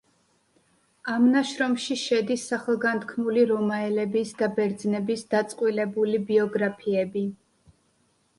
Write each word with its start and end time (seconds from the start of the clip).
ამ 1.15 1.25
ნაშრომში 1.33 1.97
შედის 2.03 2.45
სახელგანთქმული 2.51 3.43
რომაელების 3.51 4.33
და 4.41 4.49
ბერძნების 4.57 5.25
დაწყვილებული 5.35 6.25
ბიოგრაფიები. 6.33 7.25